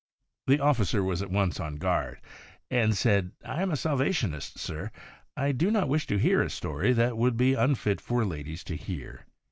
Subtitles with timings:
[0.47, 2.21] The Officer was at once on guard,
[2.71, 4.89] and said,' I am a Salvationist, sir.
[5.37, 8.75] I do not wish to hear a story that w'ould be unfit for ladies to
[8.75, 9.27] hear.